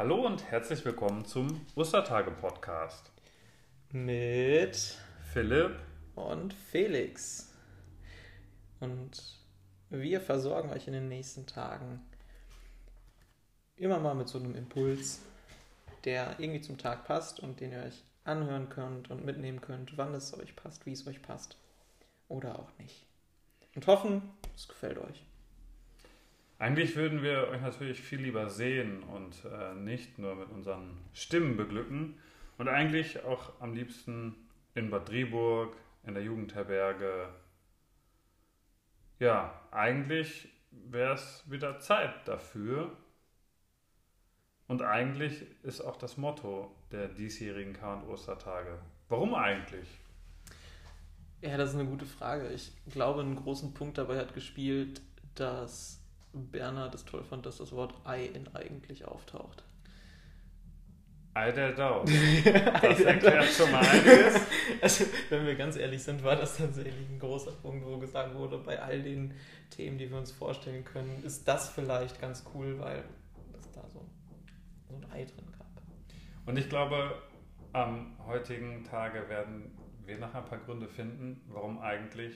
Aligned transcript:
Hallo 0.00 0.24
und 0.24 0.50
herzlich 0.50 0.82
willkommen 0.86 1.26
zum 1.26 1.60
Ostertage-Podcast. 1.74 3.12
Mit 3.90 4.96
Philipp 5.30 5.78
und 6.14 6.54
Felix. 6.54 7.52
Und 8.80 9.20
wir 9.90 10.22
versorgen 10.22 10.70
euch 10.70 10.86
in 10.86 10.94
den 10.94 11.08
nächsten 11.08 11.46
Tagen 11.46 12.00
immer 13.76 13.98
mal 13.98 14.14
mit 14.14 14.28
so 14.28 14.38
einem 14.38 14.54
Impuls, 14.54 15.20
der 16.06 16.34
irgendwie 16.38 16.62
zum 16.62 16.78
Tag 16.78 17.04
passt 17.04 17.40
und 17.40 17.60
den 17.60 17.72
ihr 17.72 17.82
euch 17.82 18.02
anhören 18.24 18.70
könnt 18.70 19.10
und 19.10 19.26
mitnehmen 19.26 19.60
könnt, 19.60 19.98
wann 19.98 20.14
es 20.14 20.32
euch 20.32 20.56
passt, 20.56 20.86
wie 20.86 20.92
es 20.92 21.06
euch 21.06 21.20
passt. 21.20 21.58
Oder 22.26 22.58
auch 22.58 22.70
nicht. 22.78 23.04
Und 23.74 23.86
hoffen, 23.86 24.22
es 24.56 24.66
gefällt 24.66 24.96
euch. 24.96 25.26
Eigentlich 26.60 26.94
würden 26.94 27.22
wir 27.22 27.48
euch 27.48 27.62
natürlich 27.62 28.02
viel 28.02 28.20
lieber 28.20 28.50
sehen 28.50 29.02
und 29.04 29.46
äh, 29.46 29.74
nicht 29.74 30.18
nur 30.18 30.34
mit 30.34 30.50
unseren 30.50 30.98
Stimmen 31.14 31.56
beglücken. 31.56 32.18
Und 32.58 32.68
eigentlich 32.68 33.24
auch 33.24 33.58
am 33.60 33.72
liebsten 33.72 34.36
in 34.74 34.90
Bad 34.90 35.08
Driburg, 35.08 35.74
in 36.04 36.12
der 36.12 36.22
Jugendherberge. 36.22 37.30
Ja, 39.20 39.58
eigentlich 39.70 40.50
wäre 40.70 41.14
es 41.14 41.42
wieder 41.50 41.78
Zeit 41.78 42.28
dafür. 42.28 42.94
Und 44.66 44.82
eigentlich 44.82 45.46
ist 45.62 45.80
auch 45.80 45.96
das 45.96 46.18
Motto 46.18 46.76
der 46.92 47.08
diesjährigen 47.08 47.72
K- 47.72 47.94
und 47.94 48.06
Ostertage. 48.06 48.78
Warum 49.08 49.34
eigentlich? 49.34 49.88
Ja, 51.40 51.56
das 51.56 51.70
ist 51.70 51.76
eine 51.76 51.88
gute 51.88 52.04
Frage. 52.04 52.50
Ich 52.50 52.70
glaube, 52.90 53.22
einen 53.22 53.36
großen 53.36 53.72
Punkt 53.72 53.96
dabei 53.96 54.18
hat 54.18 54.34
gespielt, 54.34 55.00
dass 55.34 55.99
Bernhard 56.32 56.94
es 56.94 57.04
toll 57.04 57.24
fand, 57.24 57.46
dass 57.46 57.58
das 57.58 57.72
Wort 57.72 57.94
Ei 58.04 58.26
in 58.26 58.48
eigentlich 58.54 59.04
auftaucht. 59.04 59.64
Ei 61.34 61.52
der 61.52 61.72
Dau. 61.72 62.04
Das 62.04 63.00
erklärt 63.00 63.44
schon 63.44 63.70
mal 63.70 63.84
einiges. 63.84 64.40
Also, 64.82 65.04
wenn 65.28 65.46
wir 65.46 65.56
ganz 65.56 65.76
ehrlich 65.76 66.02
sind, 66.02 66.24
war 66.24 66.36
das 66.36 66.56
tatsächlich 66.56 67.08
ein 67.08 67.18
großer 67.18 67.52
Punkt, 67.52 67.84
wo 67.84 67.98
gesagt 67.98 68.34
wurde, 68.34 68.56
bei 68.58 68.80
all 68.80 69.02
den 69.02 69.34
Themen, 69.68 69.98
die 69.98 70.10
wir 70.10 70.16
uns 70.16 70.32
vorstellen 70.32 70.84
können, 70.84 71.22
ist 71.24 71.46
das 71.46 71.68
vielleicht 71.68 72.20
ganz 72.20 72.44
cool, 72.54 72.78
weil 72.78 73.04
es 73.58 73.70
da 73.72 73.82
so, 73.88 74.04
so 74.88 74.94
ein 74.94 75.04
Ei 75.12 75.24
drin 75.24 75.52
gab. 75.58 75.66
Und 76.46 76.56
ich 76.56 76.68
glaube, 76.68 77.20
am 77.72 78.16
heutigen 78.26 78.84
Tage 78.84 79.28
werden 79.28 79.70
wir 80.06 80.18
noch 80.18 80.34
ein 80.34 80.44
paar 80.44 80.58
Gründe 80.58 80.88
finden, 80.88 81.42
warum 81.48 81.78
eigentlich 81.78 82.34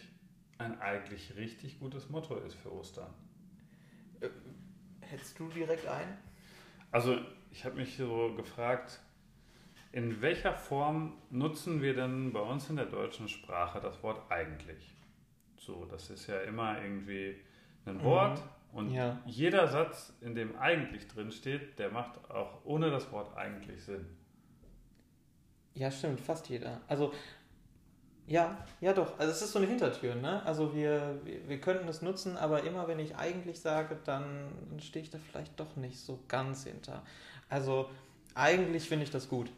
ein 0.59 0.81
eigentlich 0.81 1.35
richtig 1.37 1.81
gutes 1.81 2.11
Motto 2.11 2.37
ist 2.37 2.55
für 2.55 2.73
Ostern. 2.73 3.13
Hättest 5.11 5.39
du 5.39 5.49
direkt 5.49 5.87
ein? 5.87 6.19
Also 6.91 7.19
ich 7.51 7.65
habe 7.65 7.77
mich 7.77 7.97
so 7.97 8.35
gefragt, 8.35 9.01
in 9.93 10.21
welcher 10.21 10.55
Form 10.55 11.17
nutzen 11.31 11.81
wir 11.83 11.95
denn 11.95 12.33
bei 12.33 12.41
uns 12.41 12.69
in 12.69 12.77
der 12.77 12.87
deutschen 12.87 13.29
Sprache 13.29 13.81
das 13.81 14.03
Wort 14.03 14.31
eigentlich? 14.31 14.95
So, 15.57 15.85
das 15.85 16.11
ist 16.11 16.27
ja 16.27 16.41
immer 16.41 16.83
irgendwie 16.83 17.37
ein 17.87 18.03
Wort 18.03 18.43
mhm. 18.73 18.79
und 18.79 18.91
ja. 18.91 19.23
jeder 19.25 19.69
Satz, 19.69 20.13
in 20.21 20.35
dem 20.35 20.57
eigentlich 20.59 21.07
drin 21.09 21.31
steht, 21.31 21.79
der 21.79 21.91
macht 21.91 22.31
auch 22.31 22.65
ohne 22.65 22.91
das 22.91 23.11
Wort 23.13 23.37
eigentlich 23.37 23.83
Sinn. 23.85 24.05
Ja, 25.75 25.91
stimmt, 25.91 26.21
fast 26.21 26.49
jeder. 26.49 26.81
Also 26.87 27.13
ja, 28.27 28.57
ja 28.81 28.93
doch. 28.93 29.19
Also 29.19 29.33
es 29.33 29.43
ist 29.43 29.53
so 29.53 29.59
eine 29.59 29.69
Hintertür, 29.69 30.15
ne? 30.15 30.45
Also 30.47 30.75
wir, 30.75 31.19
wir, 31.25 31.49
wir 31.49 31.61
könnten 31.61 31.89
es 31.89 32.01
nutzen, 32.01 32.37
aber 32.37 32.63
immer 32.65 32.89
wenn 32.89 32.99
ich 32.99 33.17
eigentlich 33.17 33.61
sage, 33.61 33.99
dann 34.05 34.49
stehe 34.79 35.03
ich 35.03 35.11
da 35.11 35.19
vielleicht 35.19 35.59
doch 35.61 35.77
nicht 35.77 35.99
so 35.99 36.19
ganz 36.29 36.65
hinter. 36.65 37.03
Also 37.51 37.91
eigentlich 38.35 38.89
finde 38.89 39.05
ich 39.05 39.11
das 39.11 39.29
gut, 39.29 39.51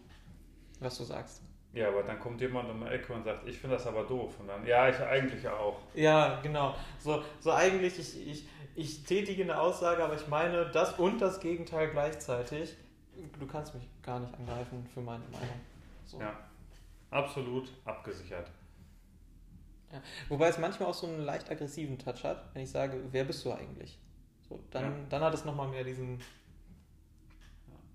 was 0.80 0.98
du 0.98 1.04
sagst. 1.04 1.42
Ja, 1.72 1.88
aber 1.88 2.02
dann 2.02 2.18
kommt 2.18 2.40
jemand 2.40 2.70
um 2.70 2.80
die 2.80 2.86
Ecke 2.86 3.12
und 3.12 3.24
sagt, 3.24 3.46
ich 3.46 3.58
finde 3.58 3.76
das 3.76 3.86
aber 3.86 4.04
doof. 4.04 4.40
Und 4.40 4.48
dann, 4.48 4.66
ja, 4.66 4.88
ich 4.88 4.98
eigentlich 4.98 5.46
auch. 5.46 5.78
Ja, 5.94 6.40
genau. 6.42 6.74
So, 6.98 7.22
so 7.38 7.52
eigentlich, 7.52 7.98
ich, 7.98 8.28
ich, 8.28 8.48
ich 8.74 9.04
tätige 9.04 9.42
eine 9.42 9.60
Aussage, 9.60 10.02
aber 10.02 10.14
ich 10.14 10.26
meine 10.26 10.70
das 10.70 10.98
und 10.98 11.20
das 11.20 11.38
Gegenteil 11.38 11.90
gleichzeitig. 11.90 12.74
Du 13.38 13.46
kannst 13.46 13.74
mich 13.74 13.86
gar 14.02 14.20
nicht 14.20 14.34
angreifen 14.34 14.88
für 14.92 15.00
meine 15.00 15.24
Meinung. 15.24 15.60
So. 16.06 16.18
Ja, 16.18 16.38
absolut 17.10 17.70
abgesichert. 17.84 18.50
Ja. 19.92 20.02
Wobei 20.28 20.48
es 20.48 20.58
manchmal 20.58 20.88
auch 20.88 20.94
so 20.94 21.06
einen 21.06 21.20
leicht 21.20 21.50
aggressiven 21.50 21.98
Touch 21.98 22.24
hat, 22.24 22.54
wenn 22.54 22.62
ich 22.62 22.70
sage, 22.70 23.00
wer 23.10 23.24
bist 23.24 23.44
du 23.44 23.52
eigentlich? 23.52 23.98
So, 24.48 24.62
dann, 24.70 24.84
ja. 24.84 25.06
dann 25.08 25.22
hat 25.22 25.34
es 25.34 25.44
nochmal 25.44 25.68
mehr 25.68 25.84
diesen. 25.84 26.20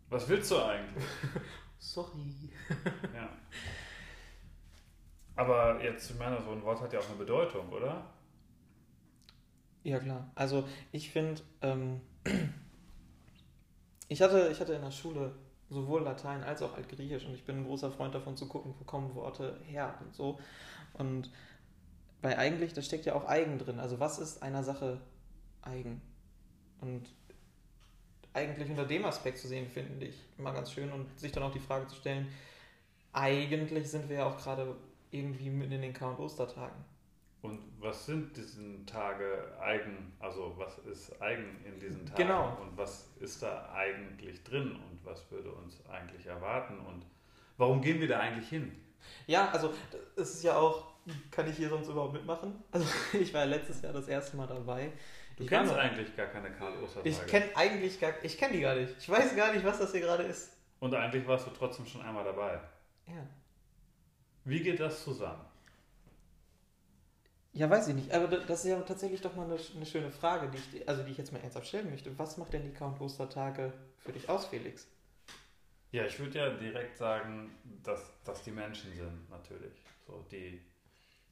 Was 0.09 0.27
willst 0.27 0.51
du 0.51 0.61
eigentlich? 0.61 1.03
Sorry. 1.79 2.49
ja. 3.15 3.29
Aber 5.35 5.81
jetzt, 5.81 6.11
ich 6.11 6.17
meine, 6.17 6.41
so 6.41 6.51
ein 6.51 6.63
Wort 6.63 6.81
hat 6.81 6.91
ja 6.93 6.99
auch 6.99 7.07
eine 7.07 7.17
Bedeutung, 7.17 7.69
oder? 7.69 8.05
Ja, 9.83 9.99
klar. 9.99 10.29
Also 10.35 10.67
ich 10.91 11.09
finde, 11.09 11.41
ähm, 11.61 12.01
ich, 14.07 14.21
hatte, 14.21 14.49
ich 14.51 14.59
hatte 14.59 14.73
in 14.73 14.81
der 14.81 14.91
Schule 14.91 15.33
sowohl 15.71 16.03
Latein 16.03 16.43
als 16.43 16.61
auch 16.61 16.75
Altgriechisch 16.75 17.25
und 17.25 17.33
ich 17.33 17.45
bin 17.45 17.59
ein 17.59 17.65
großer 17.65 17.91
Freund 17.91 18.13
davon 18.13 18.35
zu 18.35 18.47
gucken, 18.47 18.75
wo 18.77 18.83
kommen 18.83 19.15
Worte 19.15 19.59
her 19.65 19.95
und 20.01 20.13
so. 20.13 20.37
Und 20.93 21.31
bei 22.21 22.37
eigentlich, 22.37 22.73
da 22.73 22.81
steckt 22.81 23.05
ja 23.05 23.15
auch 23.15 23.25
eigen 23.25 23.57
drin. 23.57 23.79
Also 23.79 23.99
was 23.99 24.19
ist 24.19 24.43
einer 24.43 24.63
Sache 24.63 24.99
eigen? 25.61 26.01
Und 26.81 27.03
eigentlich 28.33 28.69
unter 28.69 28.85
dem 28.85 29.05
Aspekt 29.05 29.39
zu 29.39 29.47
sehen, 29.47 29.67
finde 29.67 30.05
ich 30.05 30.15
immer 30.37 30.53
ganz 30.53 30.71
schön 30.71 30.91
und 30.91 31.19
sich 31.19 31.31
dann 31.31 31.43
auch 31.43 31.53
die 31.53 31.59
Frage 31.59 31.87
zu 31.87 31.95
stellen, 31.95 32.27
eigentlich 33.13 33.89
sind 33.89 34.09
wir 34.09 34.17
ja 34.17 34.25
auch 34.25 34.37
gerade 34.37 34.75
irgendwie 35.09 35.49
mitten 35.49 35.73
in 35.73 35.81
den 35.81 35.93
K- 35.93 36.09
und 36.09 36.19
Ostertagen. 36.19 36.83
Und 37.41 37.59
was 37.79 38.05
sind 38.05 38.37
diese 38.37 38.85
Tage 38.85 39.57
eigen? 39.59 40.13
Also 40.19 40.53
was 40.57 40.77
ist 40.79 41.19
eigen 41.21 41.59
in 41.65 41.79
diesen 41.79 42.05
Tagen? 42.05 42.23
Genau. 42.23 42.57
Und 42.61 42.77
was 42.77 43.09
ist 43.19 43.41
da 43.41 43.71
eigentlich 43.73 44.43
drin? 44.43 44.73
Und 44.73 45.03
was 45.03 45.29
würde 45.31 45.51
uns 45.51 45.83
eigentlich 45.87 46.27
erwarten? 46.27 46.79
Und 46.79 47.05
warum 47.57 47.81
gehen 47.81 47.99
wir 47.99 48.07
da 48.07 48.19
eigentlich 48.19 48.47
hin? 48.47 48.71
Ja, 49.25 49.49
also 49.49 49.73
es 50.15 50.35
ist 50.35 50.43
ja 50.43 50.55
auch, 50.55 50.93
kann 51.31 51.49
ich 51.49 51.57
hier 51.57 51.69
sonst 51.69 51.87
überhaupt 51.87 52.13
mitmachen? 52.13 52.63
Also 52.71 52.85
ich 53.19 53.33
war 53.33 53.41
ja 53.41 53.47
letztes 53.47 53.81
Jahr 53.81 53.93
das 53.93 54.07
erste 54.07 54.37
Mal 54.37 54.45
dabei. 54.45 54.91
Du 55.35 55.43
ich 55.43 55.49
kennst 55.49 55.73
eigentlich 55.73 56.15
gar 56.15 56.27
keine 56.27 56.51
Karl 56.51 56.73
Ostertage. 56.83 57.09
Ich 57.09 57.25
kenne 57.25 57.45
eigentlich 57.55 57.99
gar, 57.99 58.13
ich 58.21 58.37
kenne 58.37 58.53
die 58.53 58.61
gar 58.61 58.75
nicht. 58.75 58.95
Ich 58.99 59.09
weiß 59.09 59.35
gar 59.35 59.51
nicht, 59.51 59.65
was 59.65 59.79
das 59.79 59.91
hier 59.91 60.01
gerade 60.01 60.23
ist. 60.23 60.55
Und 60.79 60.93
eigentlich 60.93 61.25
warst 61.27 61.47
du 61.47 61.51
trotzdem 61.51 61.87
schon 61.87 62.01
einmal 62.01 62.23
dabei. 62.23 62.59
Ja. 63.07 63.25
Wie 64.43 64.61
geht 64.61 64.79
das 64.79 65.03
zusammen? 65.03 65.45
Ja, 67.53 67.69
weiß 67.69 67.89
ich 67.89 67.95
nicht. 67.95 68.13
Aber 68.13 68.27
das 68.27 68.63
ist 68.63 68.69
ja 68.69 68.79
tatsächlich 68.81 69.21
doch 69.21 69.35
mal 69.35 69.45
eine, 69.45 69.57
eine 69.75 69.85
schöne 69.85 70.09
Frage, 70.09 70.49
die 70.49 70.57
ich, 70.57 70.87
also 70.87 71.03
die 71.03 71.11
ich 71.11 71.17
jetzt 71.17 71.33
mal 71.33 71.39
ernsthaft 71.39 71.67
stellen 71.67 71.89
möchte. 71.89 72.17
Was 72.17 72.37
macht 72.37 72.53
denn 72.53 72.63
die 72.63 72.71
Count 72.71 73.01
Ostertage 73.01 73.73
für 73.99 74.13
dich 74.13 74.29
aus, 74.29 74.45
Felix? 74.45 74.87
Ja, 75.91 76.05
ich 76.05 76.17
würde 76.19 76.39
ja 76.39 76.49
direkt 76.51 76.97
sagen, 76.97 77.51
dass 77.83 78.13
das 78.23 78.43
die 78.43 78.51
Menschen 78.51 78.93
sind, 78.93 79.29
natürlich. 79.29 79.73
So, 80.07 80.25
die 80.31 80.61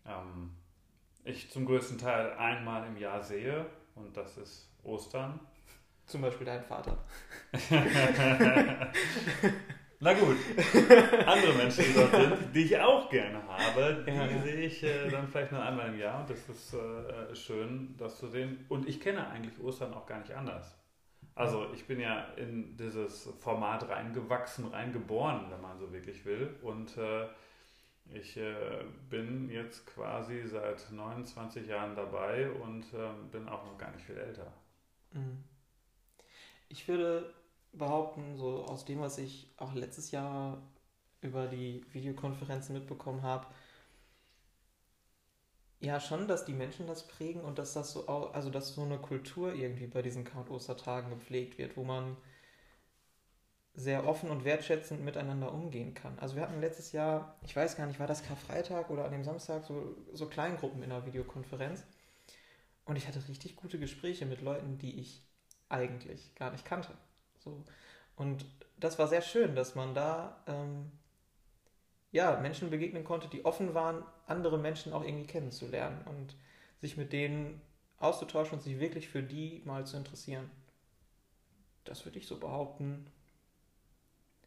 ähm, 0.05 0.51
ich 1.23 1.49
zum 1.49 1.65
größten 1.65 1.97
Teil 1.97 2.33
einmal 2.33 2.85
im 2.87 2.97
Jahr 2.97 3.23
sehe 3.23 3.65
und 3.95 4.17
das 4.17 4.37
ist 4.37 4.67
Ostern. 4.83 5.39
Zum 6.05 6.21
Beispiel 6.21 6.45
dein 6.45 6.63
Vater. 6.63 6.97
Na 10.01 10.13
gut, 10.13 10.37
andere 11.25 11.53
Menschen, 11.55 11.83
die 11.83 11.93
dort 11.93 12.11
sind, 12.11 12.55
die 12.55 12.63
ich 12.63 12.79
auch 12.79 13.09
gerne 13.09 13.43
habe, 13.45 14.03
die 14.07 14.11
Ja, 14.11 14.25
ja. 14.25 14.41
sehe 14.41 14.61
ich 14.61 14.81
äh, 14.81 15.09
dann 15.09 15.27
vielleicht 15.27 15.51
nur 15.51 15.61
einmal 15.61 15.89
im 15.89 15.99
Jahr 15.99 16.21
und 16.21 16.29
das 16.29 16.47
ist 16.47 16.73
äh, 16.73 17.35
schön, 17.35 17.95
das 17.97 18.17
zu 18.17 18.27
sehen. 18.27 18.65
Und 18.69 18.87
ich 18.87 19.01
kenne 19.01 19.27
eigentlich 19.27 19.59
Ostern 19.61 19.93
auch 19.93 20.05
gar 20.05 20.19
nicht 20.19 20.33
anders. 20.33 20.79
Also 21.35 21.67
ich 21.73 21.85
bin 21.85 21.99
ja 21.99 22.23
in 22.37 22.77
dieses 22.77 23.29
Format 23.39 23.89
reingewachsen, 23.89 24.67
reingeboren, 24.67 25.51
wenn 25.51 25.61
man 25.61 25.77
so 25.77 25.91
wirklich 25.91 26.25
will. 26.25 26.55
Und 26.61 26.97
äh, 26.97 27.27
ich 28.13 28.37
äh, 28.37 28.83
bin 29.09 29.49
jetzt 29.49 29.85
quasi 29.85 30.47
seit 30.47 30.91
29 30.91 31.67
Jahren 31.67 31.95
dabei 31.95 32.49
und 32.51 32.85
ähm, 32.93 33.29
bin 33.31 33.47
auch 33.49 33.65
noch 33.65 33.77
gar 33.77 33.91
nicht 33.91 34.05
viel 34.05 34.17
älter. 34.17 34.51
Mhm. 35.11 35.43
Ich 36.69 36.87
würde 36.87 37.33
behaupten, 37.73 38.37
so 38.37 38.63
aus 38.65 38.85
dem, 38.85 38.99
was 39.01 39.17
ich 39.17 39.49
auch 39.57 39.73
letztes 39.73 40.11
Jahr 40.11 40.61
über 41.21 41.47
die 41.47 41.83
Videokonferenzen 41.93 42.73
mitbekommen 42.75 43.23
habe, 43.23 43.47
ja 45.81 45.99
schon, 45.99 46.27
dass 46.29 46.45
die 46.45 46.53
Menschen 46.53 46.87
das 46.87 47.05
prägen 47.07 47.41
und 47.41 47.59
dass 47.59 47.73
das 47.73 47.91
so, 47.91 48.07
au- 48.07 48.27
also 48.27 48.49
dass 48.49 48.73
so 48.73 48.83
eine 48.83 48.97
Kultur 48.97 49.53
irgendwie 49.53 49.87
bei 49.87 50.01
diesen 50.01 50.23
Count 50.23 50.49
Ostertagen 50.49 51.09
gepflegt 51.09 51.57
wird, 51.57 51.75
wo 51.77 51.83
man 51.83 52.15
sehr 53.73 54.05
offen 54.07 54.29
und 54.29 54.43
wertschätzend 54.45 55.03
miteinander 55.03 55.51
umgehen 55.51 55.93
kann. 55.95 56.19
Also 56.19 56.35
wir 56.35 56.43
hatten 56.43 56.59
letztes 56.61 56.91
Jahr, 56.91 57.35
ich 57.43 57.55
weiß 57.55 57.77
gar 57.77 57.85
nicht, 57.87 57.99
war 57.99 58.05
das 58.07 58.21
Karfreitag 58.23 58.89
oder 58.91 59.05
an 59.05 59.11
dem 59.11 59.23
Samstag, 59.23 59.63
so, 59.63 59.95
so 60.13 60.27
Kleingruppen 60.27 60.83
in 60.83 60.91
einer 60.91 61.05
Videokonferenz. 61.07 61.83
Und 62.85 62.97
ich 62.97 63.07
hatte 63.07 63.25
richtig 63.29 63.55
gute 63.55 63.79
Gespräche 63.79 64.25
mit 64.25 64.41
Leuten, 64.41 64.77
die 64.79 64.99
ich 64.99 65.23
eigentlich 65.69 66.35
gar 66.35 66.51
nicht 66.51 66.65
kannte. 66.65 66.91
So. 67.39 67.63
Und 68.15 68.45
das 68.77 68.99
war 68.99 69.07
sehr 69.07 69.21
schön, 69.21 69.55
dass 69.55 69.75
man 69.75 69.93
da 69.93 70.43
ähm, 70.47 70.91
ja, 72.11 72.39
Menschen 72.39 72.69
begegnen 72.69 73.03
konnte, 73.03 73.27
die 73.27 73.45
offen 73.45 73.73
waren, 73.73 74.03
andere 74.27 74.57
Menschen 74.57 74.93
auch 74.93 75.03
irgendwie 75.03 75.27
kennenzulernen 75.27 76.01
und 76.05 76.35
sich 76.81 76.97
mit 76.97 77.13
denen 77.13 77.61
auszutauschen 77.99 78.57
und 78.57 78.63
sich 78.63 78.79
wirklich 78.79 79.09
für 79.09 79.21
die 79.21 79.61
mal 79.65 79.85
zu 79.85 79.97
interessieren. 79.97 80.49
Das 81.83 82.05
würde 82.05 82.19
ich 82.19 82.27
so 82.27 82.39
behaupten. 82.39 83.07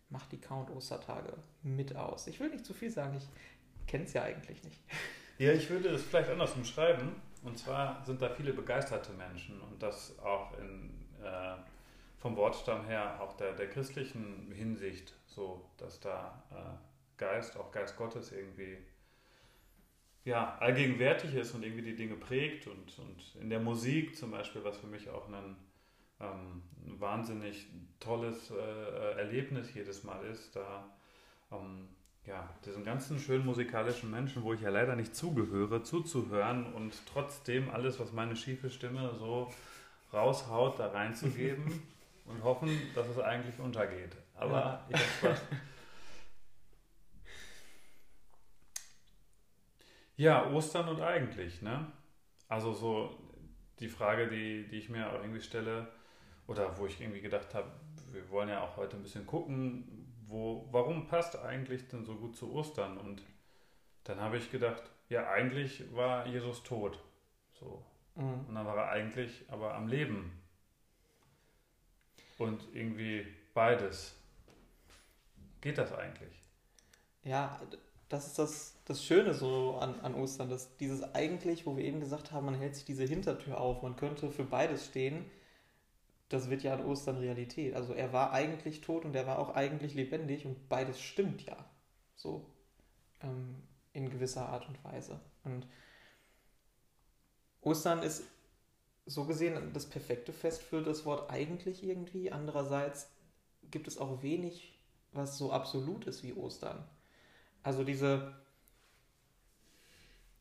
Macht 0.09 0.33
die 0.33 0.41
Count 0.41 0.71
Ostertage 0.71 1.35
mit 1.63 1.97
aus. 1.97 2.27
Ich 2.27 2.41
will 2.41 2.51
nicht 2.51 2.67
zu 2.67 2.75
viel 2.75 2.91
sagen, 2.91 3.17
ich 3.17 3.87
kenne 3.87 4.05
es 4.05 4.13
ja 4.13 4.23
eigentlich 4.23 4.63
nicht. 4.65 4.81
Ja, 5.39 5.51
ich 5.51 5.69
würde 5.71 5.89
es 5.89 6.03
vielleicht 6.03 6.31
anders 6.31 6.53
umschreiben. 6.53 7.17
Und 7.43 7.59
zwar 7.59 8.05
sind 8.05 8.23
da 8.23 8.29
viele 8.29 8.53
begeisterte 8.53 9.13
Menschen 9.15 9.61
und 9.61 9.83
das 9.83 10.17
auch 10.21 10.57
in, 10.59 10.91
äh, 11.21 11.57
vom 12.23 12.37
Wortstamm 12.37 12.85
her 12.87 13.21
auch 13.21 13.37
der, 13.37 13.53
der 13.53 13.69
christlichen 13.69 14.53
Hinsicht 14.53 15.13
so, 15.27 15.69
dass 15.77 15.99
da 15.99 16.41
äh, 16.53 17.19
Geist, 17.19 17.57
auch 17.57 17.73
Geist 17.73 17.97
Gottes 17.97 18.31
irgendwie 18.31 18.79
ja, 20.25 20.57
allgegenwärtig 20.61 21.35
ist 21.35 21.53
und 21.53 21.65
irgendwie 21.65 21.83
die 21.83 21.97
Dinge 21.97 22.15
prägt 22.15 22.69
und, 22.69 22.97
und 23.01 23.37
in 23.41 23.51
der 23.51 23.59
Musik 23.59 24.17
zum 24.17 24.31
Beispiel, 24.31 24.63
was 24.63 24.77
für 24.77 24.87
mich 24.87 25.11
auch 25.11 25.29
ein, 25.29 25.57
ähm, 26.21 26.63
ein 26.87 27.01
wahnsinnig 27.01 27.67
tolles 27.99 28.53
äh, 28.53 29.19
Erlebnis 29.19 29.75
jedes 29.75 30.05
Mal 30.05 30.25
ist, 30.27 30.55
da 30.55 30.89
ähm, 31.51 31.89
ja, 32.25 32.49
diesen 32.65 32.85
ganzen 32.85 33.19
schönen 33.19 33.45
musikalischen 33.45 34.13
Menschen, 34.13 34.45
wo 34.45 34.53
ich 34.53 34.61
ja 34.61 34.71
leider 34.71 34.95
nicht 34.95 35.17
zugehöre, 35.17 35.83
zuzuhören 35.83 36.73
und 36.73 36.95
trotzdem 37.13 37.69
alles, 37.69 37.99
was 37.99 38.13
meine 38.13 38.37
schiefe 38.37 38.71
Stimme 38.71 39.13
so 39.19 39.53
raushaut, 40.13 40.79
da 40.79 40.87
reinzugeben 40.87 41.83
und 42.25 42.43
hoffen, 42.43 42.81
dass 42.95 43.09
es 43.09 43.19
eigentlich 43.19 43.59
untergeht. 43.59 44.17
Aber 44.35 44.57
ja. 44.61 44.87
ich 44.89 44.97
habe 44.97 45.35
Spaß. 45.35 45.43
Ja, 50.17 50.51
Ostern 50.53 50.89
und 50.89 51.01
eigentlich, 51.01 51.63
ne? 51.63 51.91
Also 52.47 52.73
so 52.73 53.19
die 53.81 53.89
Frage, 53.89 54.29
die, 54.29 54.69
die 54.69 54.77
ich 54.77 54.89
mir 54.89 55.09
auch 55.09 55.15
irgendwie 55.15 55.41
stelle, 55.41 55.89
oder 56.47 56.79
wo 56.79 56.87
ich 56.87 57.01
irgendwie 57.01 57.21
gedacht 57.21 57.55
habe, 57.55 57.71
wir 58.11 58.29
wollen 58.31 58.49
ja 58.49 58.63
auch 58.63 58.77
heute 58.77 58.97
ein 58.97 59.03
bisschen 59.03 59.27
gucken, 59.27 60.07
wo, 60.27 60.69
warum 60.71 61.07
passt 61.07 61.39
eigentlich 61.39 61.89
denn 61.89 62.05
so 62.05 62.15
gut 62.17 62.37
zu 62.37 62.53
Ostern? 62.53 62.99
Und 62.99 63.23
dann 64.05 64.21
habe 64.21 64.37
ich 64.37 64.51
gedacht, 64.51 64.83
ja, 65.09 65.29
eigentlich 65.29 65.93
war 65.95 66.27
Jesus 66.27 66.63
tot. 66.63 67.03
So. 67.55 67.85
Mhm. 68.15 68.47
Und 68.49 68.55
dann 68.55 68.67
war 68.67 68.77
er 68.77 68.91
eigentlich 68.91 69.45
aber 69.49 69.75
am 69.75 69.89
Leben. 69.89 70.42
Und 72.43 72.67
irgendwie 72.75 73.25
beides. 73.55 74.17
Geht 75.61 75.79
das 75.79 75.93
eigentlich? 75.93 76.43
Ja, 77.23 77.61
das 78.09 78.27
ist 78.27 78.39
das, 78.41 78.75
das 78.85 79.05
Schöne 79.05 79.33
so 79.33 79.77
an, 79.77 80.01
an 80.01 80.17
Ostern, 80.17 80.51
dass 80.51 80.77
dieses 80.77 81.05
eigentlich, 81.15 81.67
wo 81.67 81.77
wir 81.77 81.85
eben 81.85 82.01
gesagt 82.01 82.33
haben, 82.33 82.47
man 82.47 82.57
hält 82.57 82.75
sich 82.75 82.85
diese 82.85 83.05
Hintertür 83.05 83.61
auf, 83.61 83.83
man 83.83 83.95
könnte 83.95 84.33
für 84.33 84.43
beides 84.43 84.87
stehen, 84.87 85.25
das 86.31 86.51
wird 86.51 86.65
ja 86.65 86.75
an 86.75 86.85
Ostern 86.85 87.19
Realität. 87.19 87.77
Also 87.77 87.93
er 87.93 88.13
war 88.13 88.33
eigentlich 88.33 88.81
tot 88.81 89.05
und 89.05 89.15
er 89.15 89.29
war 89.29 89.39
auch 89.39 89.55
eigentlich 89.55 89.95
lebendig 89.95 90.45
und 90.45 90.69
beides 90.69 91.01
stimmt 91.01 91.47
ja. 91.47 91.57
So 92.17 92.45
ähm, 93.23 93.63
in 93.93 94.11
gewisser 94.11 94.49
Art 94.49 94.67
und 94.69 94.83
Weise. 94.83 95.21
Und 95.45 95.69
Ostern 97.61 98.03
ist 98.03 98.25
so 99.07 99.25
gesehen 99.25 99.73
das 99.73 99.87
perfekte 99.89 100.33
Fest 100.33 100.63
für 100.63 100.83
das 100.83 101.05
Wort 101.05 101.31
eigentlich 101.31 101.83
irgendwie. 101.83 102.31
Andererseits 102.31 103.09
gibt 103.71 103.89
es 103.89 103.99
auch 103.99 104.23
wenig, 104.23 104.79
was 105.13 105.39
so 105.39 105.53
absolut 105.53 106.07
ist 106.07 106.23
wie 106.23 106.35
Ostern. 106.35 106.85
Also 107.63 107.85
diese 107.85 108.35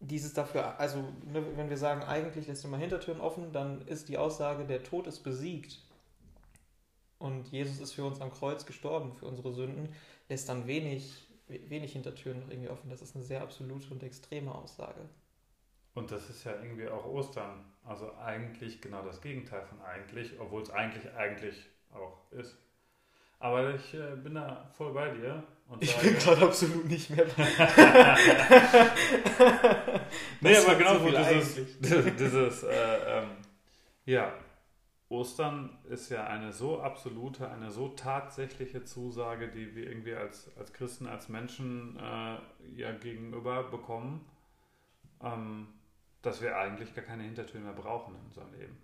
dieses 0.02 0.34
dafür, 0.34 0.80
also 0.80 0.98
ne, 1.32 1.46
wenn 1.56 1.70
wir 1.70 1.78
sagen, 1.78 2.02
eigentlich 2.04 2.48
lässt 2.48 2.64
du 2.64 2.68
mal 2.68 2.80
Hintertüren 2.80 3.22
offen, 3.22 3.54
dann 3.54 3.88
ist 3.88 4.10
die 4.10 4.18
Aussage, 4.18 4.66
der 4.66 4.84
Tod 4.84 5.08
ist 5.08 5.20
besiegt 5.20 5.80
und 7.20 7.48
Jesus 7.50 7.80
ist 7.80 7.94
für 7.94 8.04
uns 8.04 8.20
am 8.20 8.32
Kreuz 8.32 8.66
gestorben, 8.66 9.14
für 9.14 9.28
unsere 9.28 9.54
Sünden, 9.54 9.94
lässt 10.28 10.50
dann 10.50 10.66
wenig, 10.66 11.28
wenig 11.48 11.94
Hintertüren 11.94 12.40
noch 12.40 12.50
irgendwie 12.50 12.70
offen. 12.70 12.90
Das 12.90 13.04
ist 13.04 13.16
eine 13.16 13.24
sehr 13.24 13.44
absolute 13.44 13.94
und 13.94 14.02
extreme 14.02 14.54
Aussage. 14.54 15.08
Und 15.94 16.12
das 16.12 16.30
ist 16.30 16.44
ja 16.44 16.54
irgendwie 16.62 16.88
auch 16.88 17.06
Ostern. 17.06 17.66
Also 17.84 18.16
eigentlich 18.18 18.82
genau 18.82 19.04
das 19.04 19.22
Gegenteil 19.22 19.64
von 19.64 19.82
eigentlich, 19.82 20.40
obwohl 20.40 20.62
es 20.62 20.70
eigentlich 20.70 21.12
eigentlich 21.14 21.68
auch 21.92 22.32
ist. 22.32 22.58
Aber 23.40 23.74
ich 23.74 23.96
äh, 23.96 24.16
bin 24.16 24.36
da 24.36 24.70
voll 24.78 24.94
bei 24.94 25.10
dir. 25.10 25.44
ich 25.80 25.98
bin 25.98 26.14
gerade 26.14 26.46
absolut 26.46 26.86
nicht 26.86 27.10
mehr 27.10 27.26
bei 27.26 27.44
Nee, 30.42 30.58
aber 30.58 30.76
genau 30.76 31.00
so 31.00 31.10
dieses, 31.80 31.80
dieses 32.18 32.64
äh, 32.64 33.20
ähm, 33.20 33.32
ja, 34.06 34.32
Ostern 35.10 35.80
ist 35.90 36.10
ja 36.10 36.28
eine 36.28 36.54
so 36.54 36.82
absolute, 36.82 37.50
eine 37.50 37.72
so 37.72 37.90
tatsächliche 37.90 38.86
Zusage, 38.86 39.50
die 39.50 39.76
wir 39.76 39.88
irgendwie 39.88 40.14
als, 40.14 40.56
als 40.56 40.72
Christen, 40.72 41.08
als 41.08 41.28
Menschen 41.28 41.98
äh, 41.98 42.38
ja 42.76 42.92
gegenüber 42.94 43.64
bekommen, 43.64 44.24
ähm, 45.22 45.68
dass 46.22 46.42
wir 46.42 46.58
eigentlich 46.58 46.94
gar 46.96 47.06
keine 47.06 47.24
Hintertür 47.24 47.62
mehr 47.62 47.74
brauchen 47.74 48.16
in 48.16 48.22
unserem 48.26 48.54
Leben. 48.54 48.78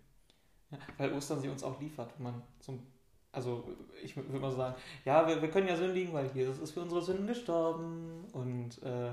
Ja, 0.71 0.79
weil 0.97 1.13
Ostern 1.13 1.41
sie 1.41 1.49
uns 1.49 1.63
auch 1.63 1.79
liefert, 1.79 2.11
wenn 2.17 2.23
man 2.23 2.43
zum 2.59 2.85
also 3.31 3.69
ich 4.01 4.15
würde 4.15 4.39
mal 4.39 4.51
sagen, 4.51 4.75
ja, 5.05 5.27
wir, 5.27 5.41
wir 5.41 5.51
können 5.51 5.67
ja 5.67 5.75
sündigen, 5.75 6.11
weil 6.13 6.31
Jesus 6.33 6.57
ist 6.57 6.71
für 6.71 6.81
unsere 6.81 7.03
Sünden 7.03 7.27
gestorben 7.27 8.25
und 8.31 8.81
äh, 8.81 9.11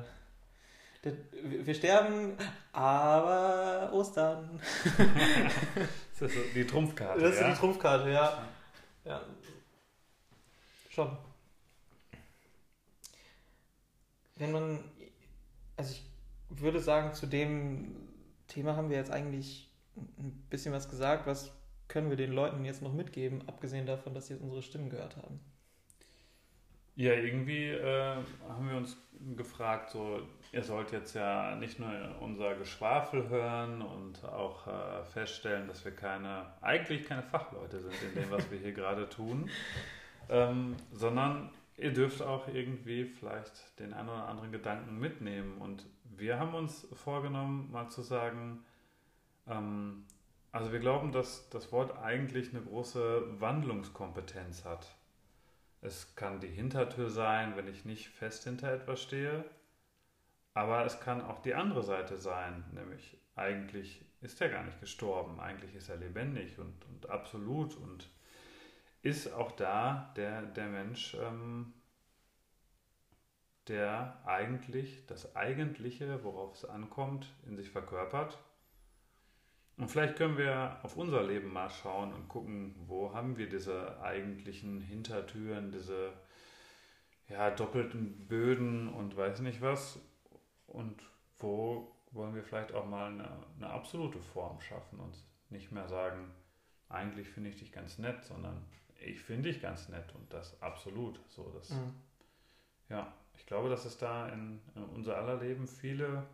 der, 1.05 1.13
wir 1.43 1.75
sterben, 1.75 2.35
aber 2.73 3.91
Ostern. 3.93 4.59
das 6.19 6.31
ist 6.31 6.35
so 6.35 6.41
die 6.55 6.67
Trumpfkarte. 6.67 7.21
Das 7.21 7.35
ist 7.35 7.41
ja? 7.43 7.51
die 7.51 7.59
Trumpfkarte, 7.59 8.11
ja. 8.11 8.49
ja. 9.05 9.21
Schon. 10.89 11.15
Wenn 14.37 14.53
man, 14.53 14.85
also 15.77 15.93
ich 15.93 16.03
würde 16.63 16.81
sagen, 16.81 17.13
zu 17.13 17.27
dem 17.27 18.04
Thema 18.55 18.77
haben 18.77 18.89
wir 18.89 18.97
jetzt 18.97 19.11
eigentlich 19.11 19.69
ein 19.97 20.47
bisschen 20.49 20.73
was 20.73 20.89
gesagt, 20.89 21.27
was 21.27 21.53
können 21.89 22.09
wir 22.09 22.17
den 22.17 22.33
Leuten 22.33 22.65
jetzt 22.65 22.83
noch 22.83 22.93
mitgeben, 22.93 23.43
abgesehen 23.49 23.87
davon, 23.87 24.15
dass 24.15 24.29
sie 24.29 24.37
unsere 24.37 24.63
Stimmen 24.63 24.91
gehört 24.91 25.17
haben? 25.17 25.41
Ja, 26.97 27.13
irgendwie 27.13 27.71
äh, 27.71 28.17
haben 28.49 28.71
wir 28.71 28.77
uns 28.77 28.97
gefragt, 29.37 29.91
so, 29.91 30.21
ihr 30.53 30.63
sollt 30.63 30.93
jetzt 30.93 31.15
ja 31.15 31.57
nicht 31.57 31.81
nur 31.81 31.91
unser 32.21 32.55
Geschwafel 32.55 33.29
hören 33.29 33.83
und 33.83 34.25
auch 34.25 34.67
äh, 34.69 35.05
feststellen, 35.05 35.67
dass 35.67 35.85
wir 35.85 35.93
keine, 35.93 36.47
eigentlich 36.61 37.05
keine 37.05 37.23
Fachleute 37.23 37.81
sind 37.81 37.95
in 38.03 38.23
dem, 38.23 38.31
was 38.31 38.49
wir 38.51 38.59
hier 38.59 38.73
gerade 38.73 39.09
tun, 39.09 39.51
ähm, 40.29 40.77
sondern 40.93 41.51
ihr 41.77 41.93
dürft 41.93 42.23
auch 42.23 42.47
irgendwie 42.47 43.05
vielleicht 43.05 43.79
den 43.81 43.93
einen 43.93 44.09
oder 44.09 44.29
anderen 44.29 44.53
Gedanken 44.53 44.99
mitnehmen. 44.99 45.59
Und 45.59 45.85
wir 46.17 46.39
haben 46.39 46.55
uns 46.55 46.87
vorgenommen, 46.93 47.71
mal 47.71 47.89
zu 47.89 48.03
sagen, 48.03 48.65
ähm, 49.47 50.05
also 50.53 50.73
wir 50.73 50.81
glauben, 50.81 51.13
dass 51.13 51.49
das 51.51 51.73
Wort 51.73 51.99
eigentlich 51.99 52.51
eine 52.51 52.63
große 52.63 53.41
Wandlungskompetenz 53.41 54.65
hat. 54.65 54.95
Es 55.81 56.15
kann 56.15 56.41
die 56.41 56.49
Hintertür 56.49 57.11
sein, 57.11 57.57
wenn 57.57 57.69
ich 57.69 57.85
nicht 57.85 58.09
fest 58.09 58.45
hinter 58.45 58.73
etwas 58.73 59.03
stehe, 59.03 59.45
aber 60.55 60.85
es 60.87 61.01
kann 61.01 61.21
auch 61.21 61.41
die 61.41 61.55
andere 61.55 61.83
Seite 61.83 62.17
sein, 62.17 62.65
nämlich 62.73 63.19
eigentlich 63.35 64.05
ist 64.21 64.41
er 64.41 64.49
gar 64.49 64.63
nicht 64.63 64.81
gestorben, 64.81 65.41
eigentlich 65.41 65.75
ist 65.75 65.89
er 65.89 65.97
lebendig 65.97 66.59
und, 66.59 66.85
und 66.87 67.11
absolut 67.11 67.77
und 67.77 68.09
ist 69.03 69.33
auch 69.33 69.53
da 69.53 70.13
der, 70.17 70.43
der 70.43 70.69
Mensch, 70.69 71.15
ähm, 71.21 71.75
der 73.69 74.21
eigentlich 74.27 75.07
das 75.07 75.37
Eigentliche, 75.37 76.23
worauf 76.23 76.55
es 76.55 76.65
ankommt, 76.65 77.33
in 77.47 77.57
sich 77.57 77.71
verkörpert 77.71 78.39
und 79.77 79.89
vielleicht 79.91 80.17
können 80.17 80.39
wir 80.39 80.79
auf 80.83 80.97
unser 80.97 81.23
Leben 81.25 81.53
mal 81.53 81.69
schauen 81.69 82.13
und 82.13 82.29
gucken, 82.29 82.75
wo 82.87 83.13
haben 83.13 83.37
wir 83.37 83.49
diese 83.49 84.01
eigentlichen 84.01 84.81
Hintertüren, 84.81 85.73
diese 85.73 86.13
ja, 87.29 87.51
doppelten 87.51 88.29
Böden 88.29 88.89
und 88.89 89.17
weiß 89.17 89.41
nicht 89.41 89.61
was. 89.61 89.99
Und 90.69 91.03
wo 91.39 91.93
wollen 92.13 92.35
wir 92.35 92.45
vielleicht 92.45 92.73
auch 92.73 92.87
mal 92.87 93.11
eine, 93.11 93.29
eine 93.57 93.71
absolute 93.71 94.21
Form 94.21 94.61
schaffen 94.61 95.01
und 95.01 95.17
nicht 95.51 95.73
mehr 95.73 95.89
sagen, 95.89 96.31
eigentlich 96.89 97.29
finde 97.29 97.51
ich 97.51 97.57
dich 97.57 97.73
ganz 97.73 97.99
nett, 97.99 98.23
sondern 98.25 98.65
ich 99.01 99.21
finde 99.21 99.51
dich 99.51 99.61
ganz 99.61 99.89
nett 99.89 100.15
und 100.15 100.33
das 100.33 100.61
absolut. 100.63 101.19
So, 101.29 101.51
das, 101.51 101.71
mhm. 101.71 101.95
Ja, 102.89 103.13
ich 103.37 103.47
glaube, 103.47 103.69
dass 103.69 103.85
es 103.85 103.99
da 103.99 104.29
in, 104.29 104.61
in 104.75 104.85
unser 104.85 105.17
aller 105.17 105.37
Leben 105.41 105.67
viele 105.67 106.25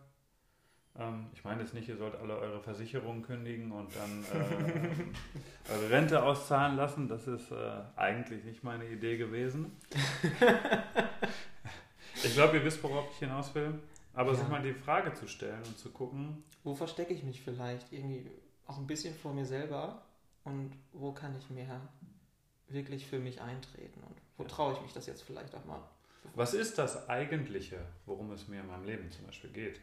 Ähm, 0.98 1.28
ich 1.32 1.44
meine 1.44 1.62
jetzt 1.62 1.72
nicht, 1.72 1.88
ihr 1.88 1.96
sollt 1.96 2.16
alle 2.16 2.36
eure 2.36 2.60
Versicherungen 2.60 3.22
kündigen 3.22 3.70
und 3.70 3.94
dann 3.94 4.24
äh, 4.24 4.28
eure 5.72 5.88
Rente 5.90 6.20
auszahlen 6.22 6.76
lassen. 6.76 7.06
Das 7.06 7.28
ist 7.28 7.52
äh, 7.52 7.80
eigentlich 7.96 8.44
nicht 8.44 8.64
meine 8.64 8.84
Idee 8.88 9.16
gewesen. 9.16 9.76
ich 12.24 12.34
glaube, 12.34 12.56
ihr 12.58 12.64
wisst, 12.64 12.82
worauf 12.82 13.08
ich 13.12 13.18
hinaus 13.18 13.54
will. 13.54 13.78
Aber 14.14 14.32
Ja. 14.32 14.38
sich 14.38 14.48
mal 14.48 14.62
die 14.62 14.74
Frage 14.74 15.14
zu 15.14 15.28
stellen 15.28 15.62
und 15.64 15.78
zu 15.78 15.90
gucken, 15.90 16.42
Wo 16.64 16.74
verstecke 16.74 17.14
ich 17.14 17.22
mich 17.22 17.40
vielleicht? 17.40 17.92
Irgendwie 17.92 18.28
auch 18.66 18.78
ein 18.78 18.86
bisschen 18.86 19.14
vor 19.14 19.32
mir 19.32 19.46
selber 19.46 20.02
und 20.44 20.72
wo 20.92 21.12
kann 21.12 21.34
ich 21.38 21.48
mehr 21.50 21.80
wirklich 22.68 23.06
für 23.06 23.18
mich 23.20 23.40
eintreten 23.40 24.00
und 24.02 24.16
wo 24.36 24.42
Ja. 24.42 24.48
traue 24.48 24.72
ich 24.74 24.82
mich 24.82 24.92
das 24.92 25.06
jetzt 25.06 25.22
vielleicht 25.22 25.54
auch 25.54 25.64
mal? 25.64 25.80
Was 26.34 26.54
ist 26.54 26.78
das 26.78 27.08
Eigentliche, 27.08 27.84
worum 28.06 28.30
es 28.32 28.48
mir 28.48 28.60
in 28.60 28.66
meinem 28.66 28.84
Leben 28.84 29.10
zum 29.10 29.26
Beispiel 29.26 29.50
geht? 29.50 29.80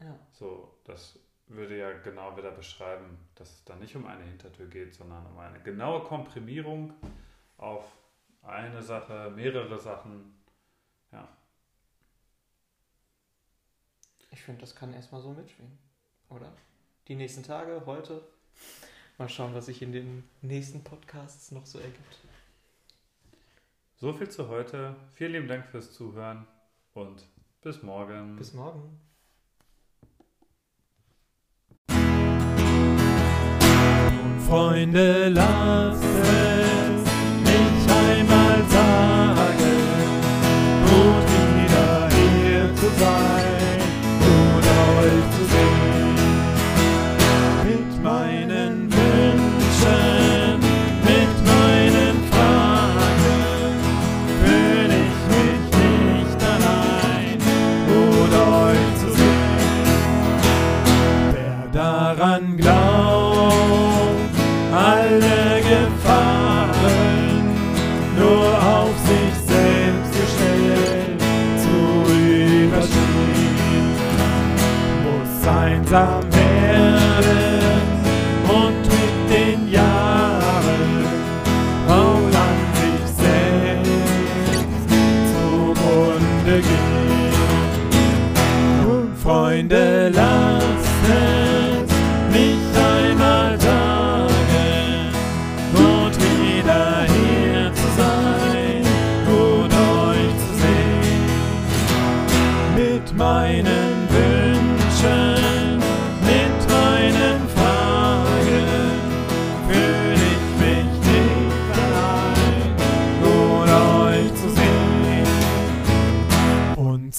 Ja, 0.00 0.18
So, 0.32 0.78
das 0.84 1.18
würde 1.46 1.76
ja 1.76 1.92
genau 1.98 2.36
wieder 2.36 2.50
beschreiben, 2.50 3.18
dass 3.34 3.50
es 3.50 3.64
da 3.64 3.76
nicht 3.76 3.94
um 3.94 4.06
eine 4.06 4.24
Hintertür 4.24 4.66
geht, 4.66 4.94
sondern 4.94 5.26
um 5.26 5.38
eine 5.38 5.60
genaue 5.60 6.02
Komprimierung 6.04 6.94
auf 7.58 7.84
eine 8.42 8.82
Sache, 8.82 9.30
mehrere 9.34 9.78
Sachen. 9.78 10.34
Ja, 11.12 11.28
ich 14.32 14.42
finde, 14.42 14.62
das 14.62 14.74
kann 14.74 14.92
erstmal 14.92 15.20
so 15.20 15.30
mitschwingen, 15.30 15.78
oder? 16.30 16.50
Die 17.06 17.14
nächsten 17.14 17.42
Tage, 17.42 17.82
heute. 17.86 18.22
Mal 19.18 19.28
schauen, 19.28 19.54
was 19.54 19.66
sich 19.66 19.82
in 19.82 19.92
den 19.92 20.28
nächsten 20.40 20.82
Podcasts 20.82 21.52
noch 21.52 21.66
so 21.66 21.78
ergibt. 21.78 22.18
So 24.02 24.12
viel 24.12 24.28
zu 24.28 24.48
heute. 24.48 24.96
Vielen 25.14 25.30
lieben 25.30 25.46
Dank 25.46 25.64
fürs 25.66 25.92
Zuhören 25.92 26.44
und 26.92 27.24
bis 27.60 27.84
morgen. 27.84 28.34
Bis 28.34 28.52
morgen. 28.52 29.00
Freunde, 34.48 35.28
lasst 35.28 36.02
es 36.02 37.04
mich 37.44 37.92
einmal 37.94 38.64
sagen, 38.68 39.78
gut 40.84 41.28
wieder 41.54 42.08
hier 42.10 42.74
zu 42.74 42.88
sein 42.98 43.41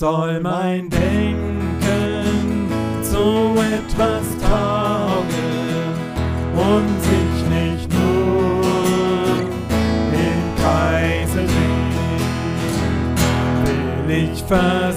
soll 0.03 0.41
mein 0.41 0.89
Denken 0.89 2.67
zu 3.01 3.55
etwas 3.57 4.37
taugen 4.41 5.93
und 6.57 7.01
sich 7.01 7.35
nicht 7.47 7.87
nur 7.93 8.65
im 10.11 10.41
Kreise 10.61 11.41
drehen, 11.45 11.93
will 14.05 14.29
ich 14.33 14.43
versuchen, 14.43 14.92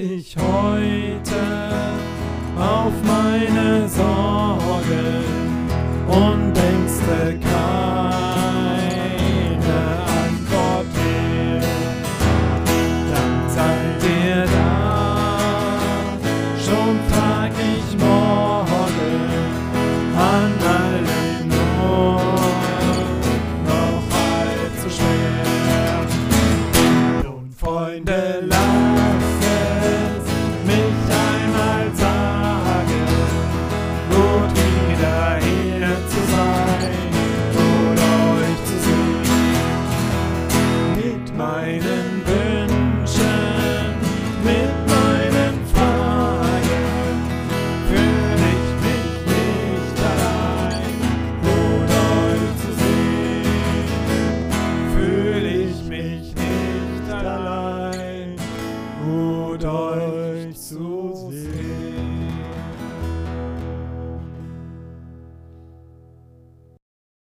ich 0.00 0.34
heute 0.36 1.42
auf 2.58 2.92
meine 3.04 3.86
Sorgen 3.88 5.19
sehen. 41.40 42.09